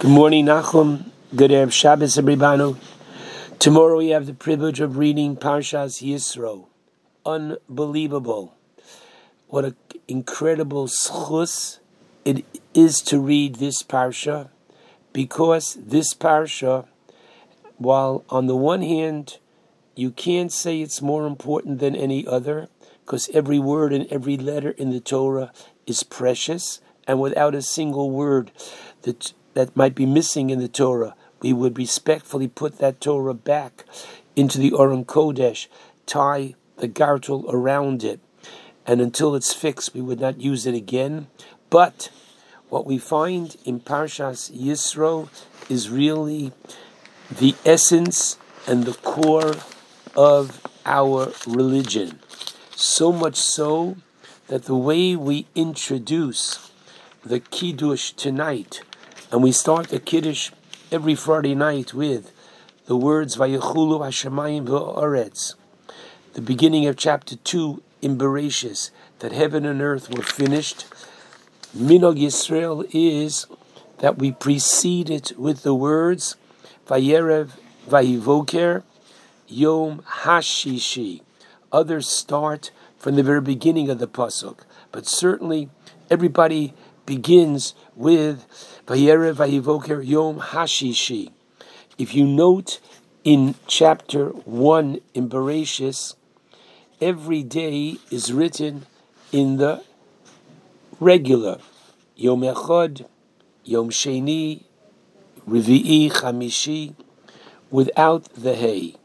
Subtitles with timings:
[0.00, 1.06] Good morning, Nachum.
[1.34, 2.76] Good Erev Shabbos, everybody.
[3.58, 6.66] Tomorrow we have the privilege of reading Parshas Yisro.
[7.26, 8.54] Unbelievable.
[9.48, 9.74] What an
[10.06, 11.80] incredible schus
[12.24, 14.50] it is to read this Parsha,
[15.12, 16.86] because this Parsha,
[17.76, 19.38] while on the one hand,
[19.96, 22.68] you can't say it's more important than any other,
[23.04, 25.50] because every word and every letter in the Torah
[25.88, 28.52] is precious, and without a single word
[29.02, 33.84] that that might be missing in the Torah, we would respectfully put that Torah back
[34.36, 35.66] into the Aron Kodesh,
[36.06, 38.20] tie the gartel around it,
[38.86, 41.26] and until it's fixed, we would not use it again.
[41.70, 42.08] But
[42.68, 45.28] what we find in Parshas Yisro
[45.68, 46.52] is really
[47.28, 49.56] the essence and the core
[50.14, 52.20] of our religion.
[52.76, 53.96] So much so
[54.46, 56.70] that the way we introduce
[57.24, 58.82] the Kiddush tonight
[59.30, 60.50] and we start the Kiddush
[60.90, 62.32] every Friday night with
[62.86, 65.54] the words Vayechulu Hashemayim V'Oretz,
[66.32, 70.86] the beginning of chapter 2 in Bereshis, that heaven and earth were finished.
[71.76, 73.46] Minhag Yisrael is
[73.98, 76.36] that we precede it with the words
[76.86, 77.50] Vayerev
[77.86, 78.82] Vayivoker
[79.46, 81.20] Yom Hashishi.
[81.70, 84.60] Others start from the very beginning of the pasuk,
[84.90, 85.68] but certainly
[86.10, 86.72] everybody
[87.08, 88.44] begins with
[88.86, 91.32] Vayerev Vayivoker Yom Hashishi.
[91.96, 92.80] If you note
[93.24, 96.16] in chapter 1 in Bereshis,
[97.00, 98.84] every day is written
[99.32, 99.82] in the
[101.00, 101.58] regular
[102.14, 103.06] Yom Echad,
[103.64, 104.64] Yom Sheni,
[105.48, 106.94] Revi'i, Chamishi,
[107.70, 108.96] without the Hay.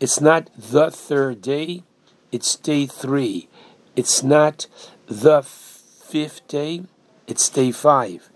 [0.00, 1.82] It's not the third day,
[2.32, 3.50] it's day three.
[3.96, 4.66] It's not
[5.06, 6.84] the fifth day,
[7.30, 8.28] it's day five.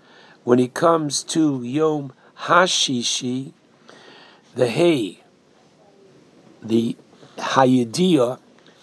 [0.45, 3.53] When it comes to Yom Hashishi,
[4.55, 5.21] the hay,
[6.63, 6.97] the
[7.37, 8.39] Hayediyah,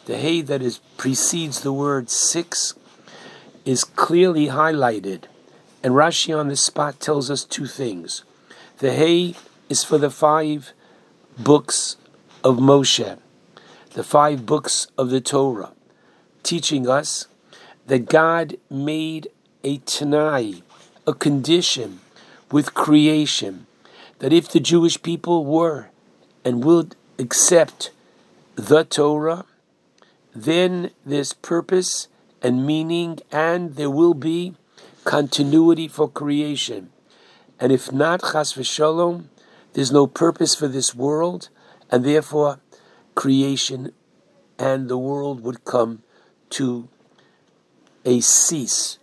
[0.05, 2.73] the hay that is precedes the word six,
[3.63, 5.23] is clearly highlighted.
[5.83, 8.23] And Rashi on the spot tells us two things.
[8.79, 9.35] The hay
[9.69, 10.73] is for the five
[11.37, 11.97] books
[12.43, 13.17] of Moshe,
[13.93, 15.71] the five books of the Torah,
[16.43, 17.27] teaching us
[17.87, 19.29] that God made
[19.63, 20.63] a Tanai,
[21.05, 21.99] a condition
[22.51, 23.67] with creation,
[24.19, 25.89] that if the Jewish people were
[26.43, 27.91] and would accept
[28.55, 29.45] the Torah,
[30.33, 32.07] then there's purpose
[32.41, 34.55] and meaning, and there will be
[35.03, 36.89] continuity for creation.
[37.59, 39.25] And if not, chas v'shalom,
[39.73, 41.49] there's no purpose for this world,
[41.91, 42.59] and therefore
[43.15, 43.91] creation
[44.57, 46.03] and the world would come
[46.51, 46.87] to
[48.05, 48.97] a cease.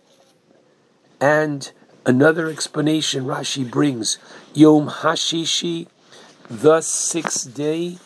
[1.21, 1.71] And
[2.05, 4.17] another explanation Rashi brings
[4.53, 5.87] Yom Hashishi,
[6.49, 7.97] the sixth day,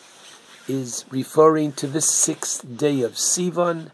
[0.66, 3.90] is referring to the sixth day of Sivan,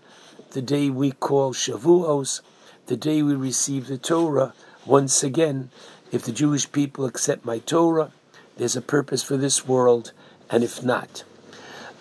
[0.52, 2.40] the day we call Shavuos,
[2.86, 4.54] the day we receive the Torah.
[4.86, 5.70] Once again,
[6.10, 8.12] if the Jewish people accept my Torah,
[8.56, 10.12] there's a purpose for this world,
[10.48, 11.24] and if not,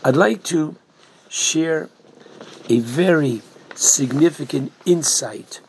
[0.03, 0.77] I'd like to
[1.27, 1.89] share
[2.69, 3.41] a very
[3.75, 5.61] significant insight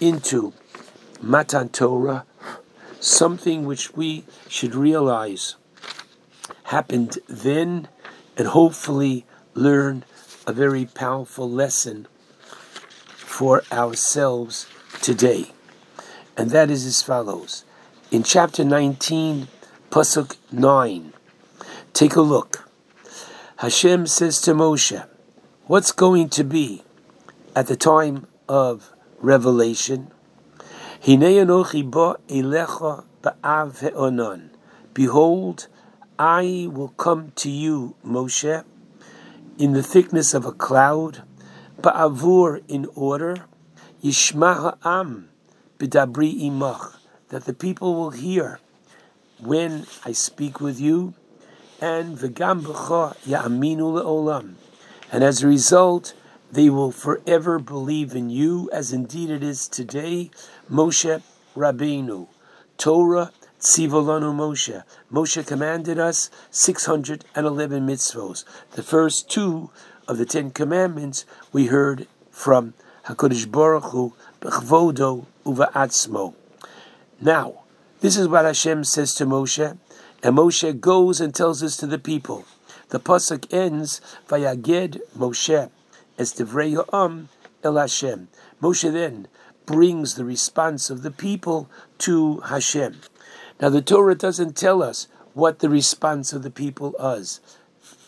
[0.00, 0.52] into
[1.20, 2.24] Matan Torah,
[3.00, 5.56] something which we should realize
[6.64, 7.88] happened then
[8.36, 9.24] and hopefully
[9.54, 10.04] learn
[10.46, 12.06] a very powerful lesson
[13.16, 14.66] for ourselves
[15.02, 15.52] today.
[16.36, 17.64] And that is as follows.
[18.10, 19.48] In chapter 19,
[19.90, 21.12] Pasuk 9,
[21.92, 22.68] take a look.
[23.56, 25.06] Hashem says to Moshe,
[25.66, 26.82] What's going to be
[27.56, 30.12] at the time of revelation?
[31.08, 31.28] Behold,
[36.18, 38.64] I will come to you, Moshe,
[39.56, 41.22] in the thickness of a cloud,
[41.80, 43.46] ba'avur in order,
[44.04, 45.30] yishma ha'am
[45.78, 46.96] b'dabri imach,
[47.30, 48.60] that the people will hear
[49.40, 51.14] when I speak with you,
[51.80, 54.56] and v'gam b'cha ya'aminu le'olam,
[55.10, 56.12] and as a result,
[56.50, 60.30] they will forever believe in you, as indeed it is today.
[60.70, 61.22] Moshe
[61.54, 62.28] Rabbeinu,
[62.78, 64.82] Torah Tzivolanu Moshe.
[65.12, 68.44] Moshe commanded us 611 mitzvos.
[68.72, 69.70] The first two
[70.06, 72.74] of the Ten Commandments we heard from
[73.06, 76.34] Hakadosh Baruch Hu, Bechvodo Uva'atzmo.
[77.20, 77.64] Now,
[78.00, 79.76] this is what Hashem says to Moshe,
[80.22, 82.44] and Moshe goes and tells this to the people.
[82.90, 85.70] The pasuk ends, Vayaged Moshe
[86.18, 87.28] as Devrei Ha'am
[87.64, 88.28] El Hashem.
[88.60, 89.28] Moshe then
[89.64, 93.00] brings the response of the people to Hashem.
[93.60, 97.40] Now the Torah doesn't tell us what the response of the people was,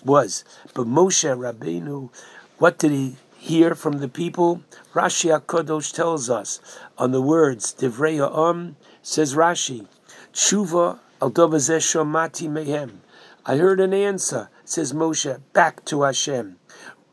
[0.04, 0.44] was.
[0.74, 2.10] But Moshe Rabbeinu,
[2.58, 4.62] what did he hear from the people?
[4.92, 6.60] Rashi HaKadosh tells us
[6.98, 9.86] on the words, Divrei Ha'am, says Rashi,
[10.32, 12.98] Tshuva al shomati mehem.
[13.44, 16.59] I heard an answer, says Moshe, back to Hashem.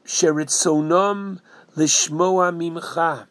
[0.08, 1.42] Sheritzonam
[1.76, 3.28] lishmoa mimcha.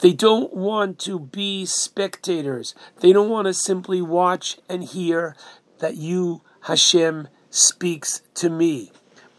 [0.00, 2.76] They don't want to be spectators.
[3.00, 5.34] They don't want to simply watch and hear
[5.80, 8.92] that you, Hashem, speaks to me,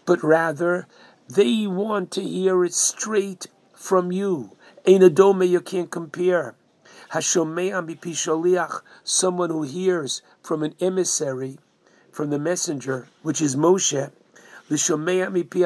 [0.05, 0.87] but rather
[1.29, 4.57] they want to hear it straight from you.
[4.85, 6.55] Ein adome you can't compare.
[7.11, 11.59] Hashomea someone who hears from an emissary,
[12.11, 14.11] from the messenger, which is Moshe,
[14.69, 15.63] l'shomea mipi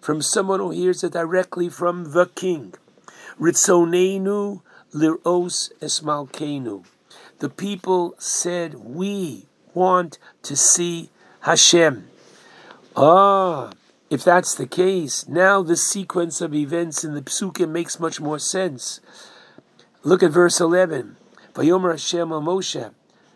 [0.00, 2.74] from someone who hears it directly from the king.
[3.40, 4.62] Ritzonenu
[4.94, 6.84] liros esmalkenu.
[7.38, 11.10] The people said, "We want to see
[11.40, 12.08] Hashem."
[12.96, 13.70] Ah,
[14.10, 18.38] if that's the case, now the sequence of events in the psukim makes much more
[18.38, 19.00] sense.
[20.02, 21.16] Look at verse eleven.
[21.54, 22.90] Vayomer Hashem Moshe.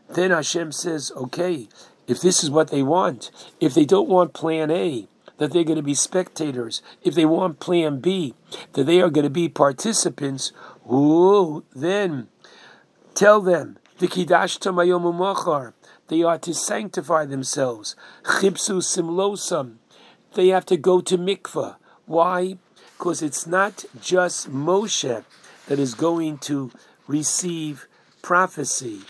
[0.09, 1.69] Then Hashem says, "Okay,
[2.07, 3.31] if this is what they want,
[3.61, 5.09] if they don't want Plan A,
[5.43, 8.33] that they're going to be spectators, if they want plan B,
[8.75, 10.53] that they are going to be participants,
[10.89, 12.29] ooh, then
[13.15, 14.07] tell them, they
[16.23, 17.97] are to sanctify themselves.
[18.23, 19.79] Chipsu simlosam.
[20.35, 21.75] They have to go to mikvah.
[22.07, 22.59] Why?
[22.97, 25.25] Because it's not just Moshe
[25.67, 26.71] that is going to
[27.09, 27.89] receive
[28.23, 29.01] prophecy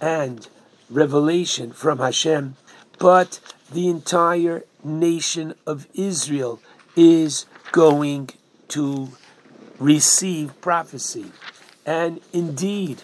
[0.00, 0.48] and
[0.88, 2.56] revelation from Hashem,
[2.98, 3.38] but
[3.70, 6.60] the entire nation of Israel
[6.96, 8.30] is going
[8.68, 9.08] to
[9.78, 11.32] receive prophecy.
[11.86, 13.02] And indeed,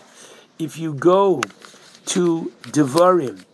[0.58, 1.42] if you go
[2.06, 3.44] to Devarim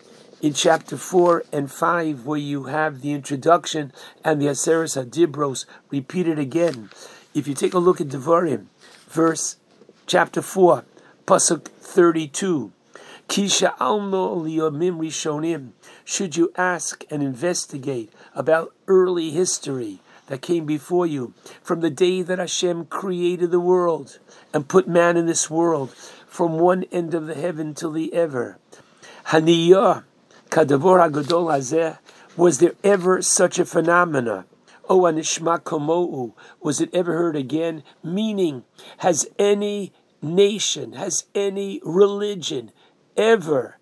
[0.40, 3.92] in chapter 4 and 5, where you have the introduction
[4.24, 6.90] and the Aseres Hadibros repeated again,
[7.34, 8.66] if you take a look at Devarim,
[9.08, 9.56] verse
[10.06, 10.84] chapter 4,
[11.26, 12.72] Pasuk 32,
[13.28, 15.70] Kisha alno liyomim rishonim.
[16.04, 22.22] Should you ask and investigate about early history that came before you, from the day
[22.22, 24.18] that Hashem created the world
[24.52, 25.90] and put man in this world,
[26.26, 28.58] from one end of the heaven till the ever.
[29.26, 30.04] Haniyah,
[30.50, 31.98] kadavor hagadol hazeh.
[32.36, 34.44] Was there ever such a phenomena?
[34.88, 36.34] O anishma komou.
[36.60, 37.82] Was it ever heard again?
[38.02, 38.64] Meaning,
[38.98, 39.92] has any
[40.22, 42.70] nation, has any religion
[43.16, 43.78] ever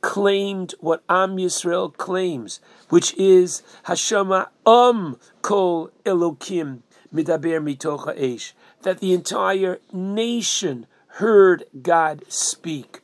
[0.00, 6.80] claimed what Am Yisrael claims, which is Hashama Am Kol Elokim
[7.12, 8.52] Midaber Mitocha Eish,
[8.82, 10.86] that the entire nation
[11.18, 13.00] heard God speak.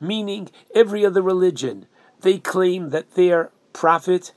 [0.00, 1.86] Meaning, every other religion,
[2.20, 4.32] they claim that their prophet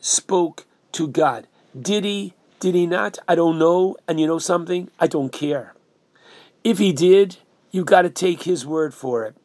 [0.00, 1.46] spoke to God.
[1.78, 2.34] Did he?
[2.60, 3.18] Did he not?
[3.28, 3.96] I don't know.
[4.08, 4.90] And you know something?
[4.98, 5.74] I don't care.
[6.64, 7.38] If he did,
[7.70, 9.36] you got to take his word for it.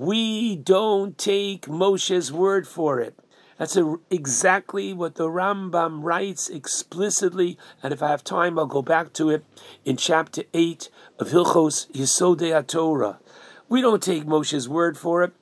[0.00, 3.18] We don't take Moshe's word for it.
[3.58, 8.80] That's a, exactly what the Rambam writes explicitly, and if I have time, I'll go
[8.80, 9.44] back to it
[9.84, 10.88] in chapter 8
[11.18, 13.18] of Hilchos Yesodei Torah.
[13.68, 15.34] We don't take Moshe's word for it.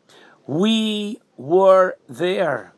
[0.49, 2.72] We were there.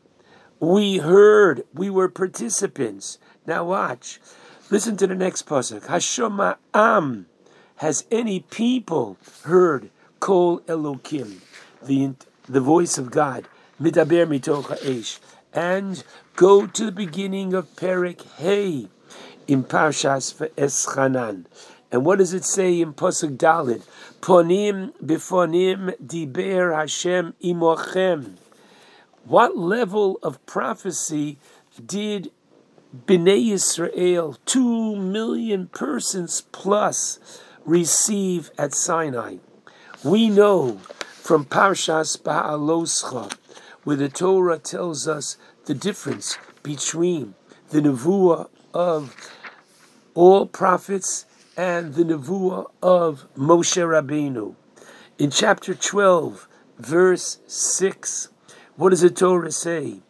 [0.59, 1.63] We heard.
[1.73, 3.17] We were participants.
[3.47, 4.21] Now watch.
[4.69, 5.87] Listen to the next pasuk.
[5.87, 7.25] Hashoma Am.
[7.77, 11.41] Has any people heard Kol Elokim?
[11.83, 12.13] The,
[12.47, 13.47] the voice of God,
[13.81, 15.19] midaber mitocha eish,
[15.53, 16.03] and
[16.35, 18.87] go to the beginning of Perek Hey
[19.47, 21.45] in Parshas Eschanan.
[21.91, 23.81] And what does it say in Pasuk Dalet?
[24.21, 28.37] Ponim bifonim diber Hashem imochem.
[29.25, 31.37] What level of prophecy
[31.83, 32.31] did
[32.95, 37.19] Bnei Yisrael, two million persons plus,
[37.65, 39.37] receive at Sinai?
[40.03, 40.79] We know
[41.31, 43.33] from Parshas Ba'aloscha,
[43.85, 47.35] where the Torah tells us the difference between
[47.69, 49.15] the nevuah of
[50.13, 54.55] all prophets and the nevuah of Moshe Rabbeinu.
[55.17, 58.27] In chapter 12, verse 6,
[58.75, 60.01] what does the Torah say?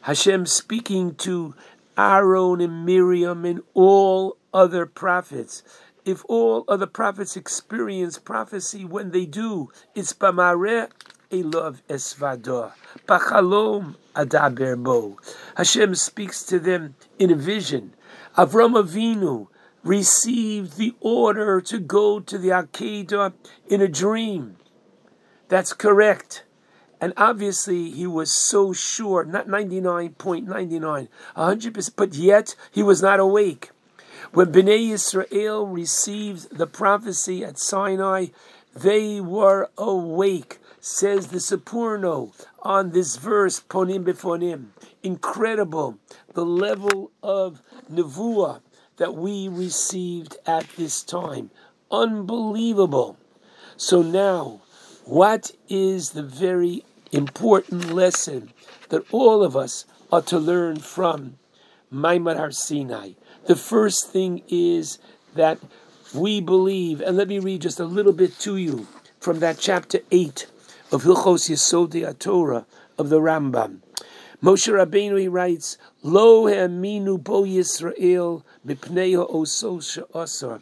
[0.00, 1.54] Hashem speaking to
[1.98, 5.62] Aaron and Miriam and all other prophets
[6.10, 10.90] if all other prophets experience prophecy when they do, it's b'mareh
[11.30, 12.72] elov esvador,
[13.06, 15.16] b'chalom adaber bo.
[15.56, 17.94] Hashem speaks to them in a vision.
[18.36, 19.46] Avram Avinu
[19.84, 23.32] received the order to go to the Akedah
[23.68, 24.56] in a dream.
[25.48, 26.44] That's correct.
[27.00, 33.70] And obviously, he was so sure, not 99.99, 100%, but yet he was not awake.
[34.32, 38.26] When Bnei Israel received the prophecy at Sinai,
[38.74, 44.66] they were awake, says the Sforno on this verse, Ponim Befonim.
[45.02, 45.98] Incredible,
[46.34, 48.60] the level of Nevuah
[48.98, 51.50] that we received at this time.
[51.90, 53.16] Unbelievable.
[53.76, 54.60] So now,
[55.04, 58.52] what is the very important lesson
[58.90, 61.38] that all of us are to learn from
[61.90, 63.12] Maimar Har Sinai?
[63.46, 64.98] The first thing is
[65.34, 65.58] that
[66.14, 68.86] we believe, and let me read just a little bit to you
[69.18, 70.46] from that chapter 8
[70.92, 72.66] of Hilchos Yesodei Torah
[72.98, 73.80] of the Rambam.
[74.42, 80.60] Moshe Rabbeinu he writes, Lo ha'aminu bo Yisrael mipnei ha'osol she'asar.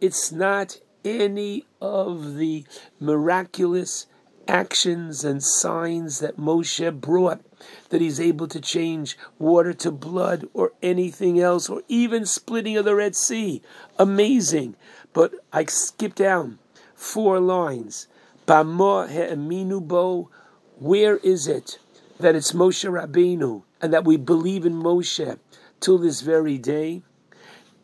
[0.00, 2.64] It's not any of the
[2.98, 4.06] miraculous
[4.46, 7.40] actions and signs that Moshe brought
[7.90, 12.84] that he's able to change water to blood or anything else or even splitting of
[12.84, 13.62] the Red Sea.
[13.98, 14.76] Amazing.
[15.12, 16.58] But I skip down
[16.94, 18.06] four lines.
[18.46, 20.30] Bama he'eminu bo.
[20.78, 21.78] Where is it
[22.18, 25.38] that it's Moshe Rabbeinu and that we believe in Moshe
[25.80, 27.02] till this very day?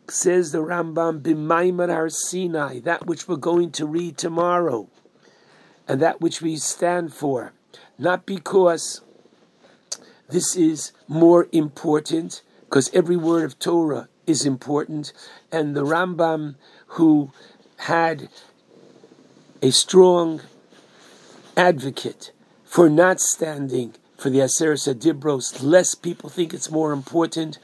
[0.09, 4.87] Says the Rambam, B'maimar Har Sinai, that which we're going to read tomorrow
[5.87, 7.53] and that which we stand for,
[7.97, 9.01] not because
[10.29, 15.13] this is more important, because every word of Torah is important,
[15.51, 16.55] and the Rambam,
[16.87, 17.31] who
[17.77, 18.29] had
[19.61, 20.41] a strong
[21.55, 22.31] advocate
[22.65, 27.57] for not standing for the Aseret Dibros, less people think it's more important.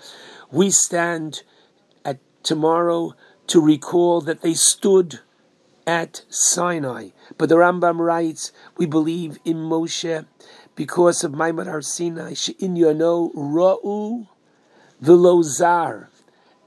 [0.52, 1.44] We stand
[2.06, 3.16] at tomorrow
[3.48, 5.20] to recall that they stood
[5.86, 7.10] at Sinai.
[7.38, 10.26] But the Rambam writes, we believe in Moshe
[10.76, 14.28] because of Maimar Har Sinai, She'in Yono Ra'u
[15.02, 16.08] Velozar.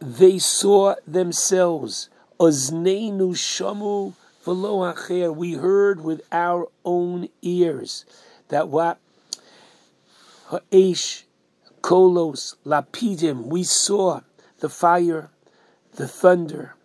[0.01, 2.09] They saw themselves.
[2.39, 4.13] Ozneinu Shamu
[4.45, 5.35] Velo Acher.
[5.35, 8.05] We heard with our own ears
[8.49, 8.99] that what
[10.49, 11.25] Ha'esh
[11.81, 13.47] Kolos Lapidim.
[13.47, 14.21] We saw
[14.61, 15.31] the fire,
[15.95, 16.77] the thunder,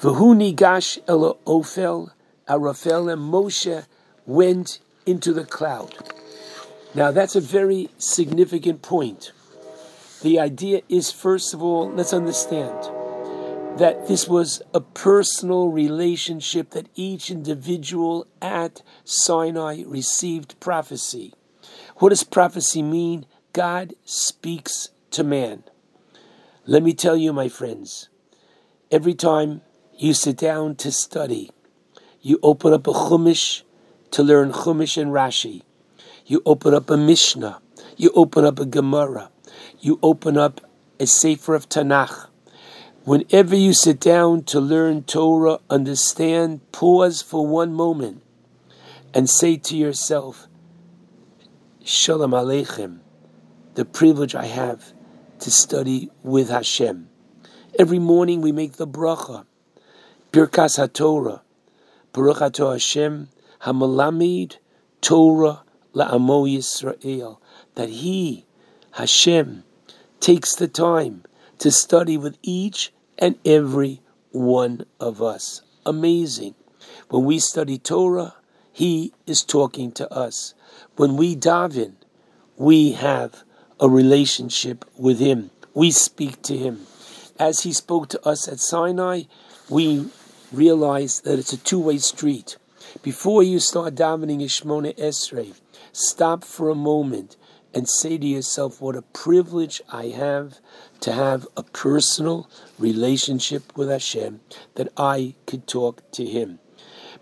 [0.00, 2.10] V'huni gash ofel
[2.46, 3.86] arafel and Moshe
[4.26, 5.94] went into the cloud.
[6.94, 9.32] Now that's a very significant point.
[10.22, 12.74] The idea is, first of all, let's understand
[13.78, 21.32] that this was a personal relationship that each individual at Sinai received prophecy.
[21.96, 23.26] What does prophecy mean?
[23.52, 25.64] God speaks to man.
[26.64, 28.08] Let me tell you, my friends,
[28.90, 29.60] every time
[29.98, 31.50] you sit down to study.
[32.20, 33.62] You open up a Chumash
[34.10, 35.62] to learn Chumash and Rashi.
[36.26, 37.60] You open up a Mishnah.
[37.96, 39.30] You open up a Gemara.
[39.80, 40.60] You open up
[40.98, 42.28] a Sefer of Tanakh.
[43.04, 48.22] Whenever you sit down to learn Torah, understand, pause for one moment
[49.14, 50.48] and say to yourself,
[51.84, 52.98] Shalom Aleichem,
[53.74, 54.92] the privilege I have
[55.38, 57.08] to study with Hashem.
[57.78, 59.46] Every morning we make the bracha.
[60.32, 61.42] Birkas HaTorah,
[62.12, 63.28] Baruch Ato Hashem,
[63.62, 64.56] Hamalamid
[65.00, 65.62] Torah
[65.94, 67.38] La'amo Yisrael,
[67.74, 68.44] that He,
[68.92, 69.64] Hashem,
[70.20, 71.24] takes the time
[71.58, 75.62] to study with each and every one of us.
[75.86, 76.54] Amazing.
[77.08, 78.34] When we study Torah,
[78.72, 80.54] He is talking to us.
[80.96, 81.94] When we daven,
[82.56, 83.42] we have
[83.80, 85.50] a relationship with Him.
[85.72, 86.86] We speak to Him.
[87.38, 89.22] As He spoke to us at Sinai,
[89.70, 90.10] we
[90.52, 92.56] realize that it's a two-way street.
[93.02, 95.54] Before you start davening Ishmona Esrei,
[95.92, 97.36] stop for a moment
[97.74, 100.58] and say to yourself, what a privilege I have
[101.00, 102.48] to have a personal
[102.78, 104.40] relationship with Hashem,
[104.76, 106.58] that I could talk to Him.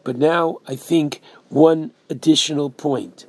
[0.05, 3.27] But now I think one additional point.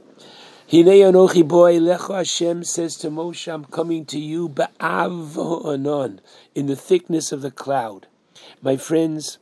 [0.70, 6.22] Hinei Anochi boy Lecha Hashem says to Moshe, I'm coming to you ba'av anon,
[6.54, 8.08] in the thickness of the cloud.
[8.62, 9.40] My friends,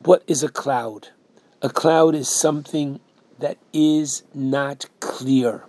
[0.00, 1.08] what is a cloud?
[1.64, 2.98] A cloud is something
[3.38, 5.62] that is not clear.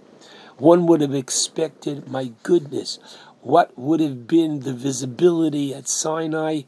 [0.58, 2.98] One would have expected, my goodness,
[3.42, 6.62] what would have been the visibility at Sinai?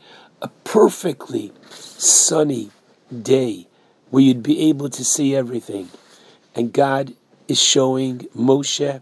[0.44, 2.70] A perfectly sunny
[3.10, 3.68] day
[4.12, 5.90] where you'd be able to see everything.
[6.54, 7.16] And God
[7.48, 9.02] is showing Moshe,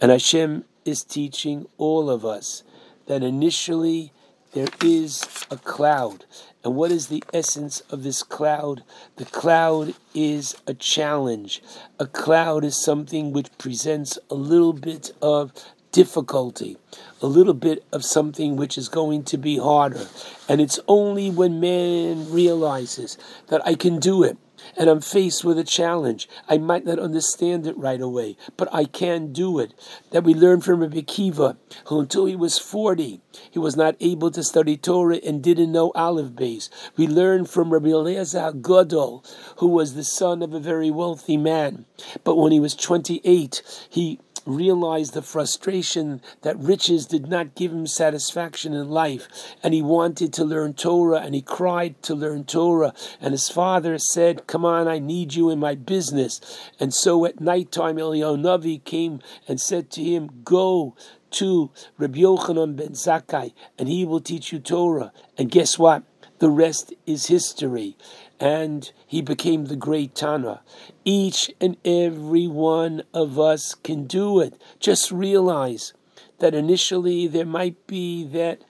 [0.00, 2.64] and Hashem is teaching all of us
[3.06, 4.12] that initially
[4.54, 6.24] there is a cloud.
[6.62, 8.84] And what is the essence of this cloud?
[9.16, 11.62] The cloud is a challenge.
[11.98, 15.52] A cloud is something which presents a little bit of
[15.90, 16.76] difficulty,
[17.20, 20.06] a little bit of something which is going to be harder.
[20.48, 23.18] And it's only when man realizes
[23.48, 24.38] that I can do it,
[24.76, 26.28] and I'm faced with a challenge.
[26.48, 29.74] I might not understand it right away, but I can do it.
[30.10, 31.56] That we learn from Rabbi Kiva,
[31.86, 35.92] who until he was 40, he was not able to study Torah and didn't know
[35.94, 36.68] Aleph Beis.
[36.96, 39.24] We learn from Rabbi Eliezer Gadol,
[39.58, 41.86] who was the son of a very wealthy man.
[42.22, 47.86] But when he was 28, he realized the frustration that riches did not give him
[47.86, 49.28] satisfaction in life,
[49.62, 52.92] and he wanted to learn Torah, and he cried to learn Torah.
[53.20, 56.40] And his father said, Come on, I need you in my business.
[56.78, 59.18] And so at night time, Navi came
[59.48, 60.94] and said to him, Go
[61.32, 65.12] to Rabbi Yochanan ben Zakkai, and he will teach you Torah.
[65.36, 66.04] And guess what?
[66.38, 67.96] The rest is history
[68.38, 70.60] and he became the great Tana.
[71.04, 74.54] Each and every one of us can do it.
[74.78, 75.94] Just realize
[76.38, 78.62] that initially there might be that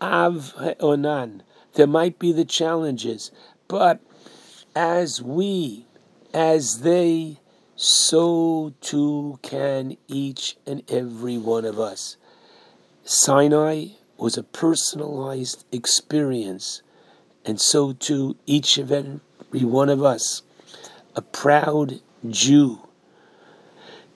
[0.00, 1.44] av onan,
[1.74, 3.30] there might be the challenges,
[3.68, 4.00] but
[4.76, 5.86] as we,
[6.34, 7.38] as they,
[7.76, 12.18] so too can each and every one of us.
[13.02, 13.86] Sinai
[14.18, 16.82] was a personalized experience
[17.46, 19.20] and so too each of every
[19.52, 20.42] one of us,
[21.14, 22.80] a proud Jew,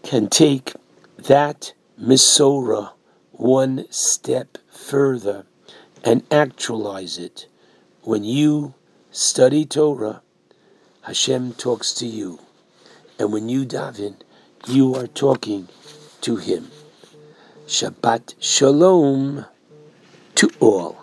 [0.03, 0.75] can take
[1.17, 2.93] that Misora
[3.33, 5.47] one step further
[6.05, 7.47] and actualize it.
[8.03, 8.75] When you
[9.11, 10.23] study Torah,
[11.03, 12.41] Hashem talks to you.
[13.19, 14.17] And when you daven,
[14.69, 15.69] you are talking
[16.21, 16.71] to Him.
[17.67, 19.47] Shabbat Shalom
[20.35, 21.00] to all.